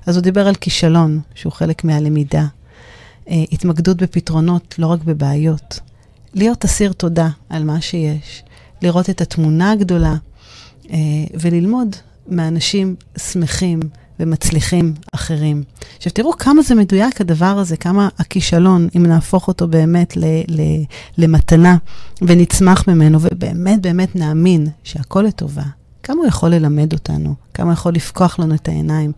[0.06, 2.46] אז הוא דיבר על כישלון, שהוא חלק מהלמידה.
[3.28, 5.80] Uh, התמקדות בפתרונות, לא רק בבעיות.
[6.34, 8.44] להיות אסיר תודה על מה שיש.
[8.82, 10.16] לראות את התמונה הגדולה
[10.90, 10.98] אה,
[11.40, 11.96] וללמוד
[12.28, 13.80] מאנשים שמחים
[14.20, 15.64] ומצליחים אחרים.
[15.98, 20.62] עכשיו, תראו כמה זה מדויק הדבר הזה, כמה הכישלון, אם נהפוך אותו באמת ל, ל,
[21.18, 21.78] למתנה
[22.22, 25.64] ונצמח ממנו, ובאמת באמת נאמין שהכל לטובה,
[26.04, 29.12] כמה הוא יכול ללמד אותנו, כמה הוא יכול לפקוח לנו את העיניים,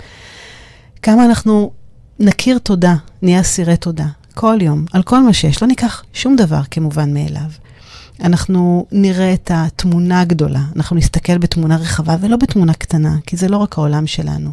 [1.02, 1.72] כמה אנחנו
[2.20, 6.62] נכיר תודה, נהיה אסירי תודה, כל יום, על כל מה שיש, לא ניקח שום דבר
[6.72, 7.52] כמובן מאליו.
[8.22, 13.58] אנחנו נראה את התמונה הגדולה, אנחנו נסתכל בתמונה רחבה ולא בתמונה קטנה, כי זה לא
[13.58, 14.52] רק העולם שלנו.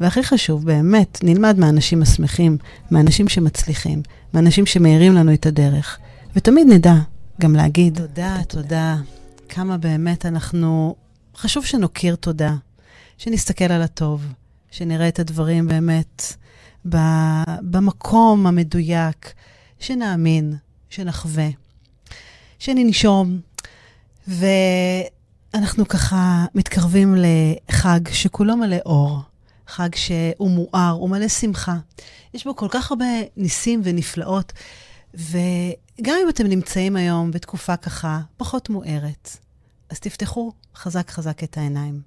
[0.00, 2.56] והכי חשוב, באמת, נלמד מהאנשים השמחים,
[2.90, 5.98] מהאנשים שמצליחים, מהאנשים שמאירים לנו את הדרך.
[6.36, 6.94] ותמיד נדע
[7.40, 8.96] גם להגיד תודה, תודה,
[9.48, 10.94] כמה באמת אנחנו...
[11.36, 12.54] חשוב שנוקיר תודה,
[13.18, 14.26] שנסתכל על הטוב,
[14.70, 16.34] שנראה את הדברים באמת
[16.84, 19.32] במקום המדויק,
[19.78, 20.56] שנאמין,
[20.90, 21.48] שנחווה.
[22.58, 23.40] שננשום,
[24.28, 29.20] ואנחנו ככה מתקרבים לחג שכולו מלא אור,
[29.66, 31.76] חג שהוא מואר, הוא מלא שמחה.
[32.34, 34.52] יש בו כל כך הרבה ניסים ונפלאות,
[35.14, 39.36] וגם אם אתם נמצאים היום בתקופה ככה פחות מוארת,
[39.90, 42.00] אז תפתחו חזק חזק את העיניים.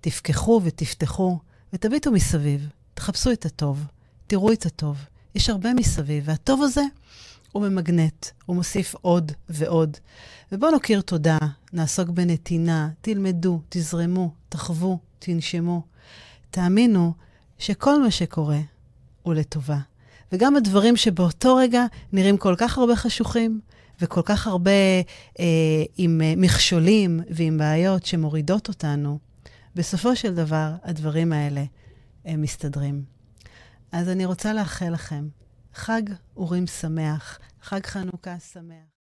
[0.00, 1.38] תפקחו ותפתחו
[1.72, 3.84] ותביטו מסביב, תחפשו את הטוב,
[4.26, 4.96] תראו את הטוב.
[5.34, 6.82] יש הרבה מסביב, והטוב הזה
[7.52, 9.96] הוא ממגנט, הוא מוסיף עוד ועוד.
[10.52, 11.38] ובואו נכיר תודה,
[11.72, 15.82] נעסוק בנתינה, תלמדו, תזרמו, תחוו, תנשמו.
[16.50, 17.12] תאמינו
[17.58, 18.60] שכל מה שקורה
[19.22, 19.78] הוא לטובה.
[20.32, 23.60] וגם הדברים שבאותו רגע נראים כל כך הרבה חשוכים,
[24.00, 24.70] וכל כך הרבה
[25.40, 25.44] אה,
[25.96, 29.18] עם אה, מכשולים ועם בעיות שמורידות אותנו,
[29.74, 31.64] בסופו של דבר הדברים האלה
[32.24, 33.15] הם מסתדרים.
[33.96, 35.28] אז אני רוצה לאחל לכם
[35.74, 36.02] חג
[36.36, 38.95] אורים שמח, חג חנוכה שמח.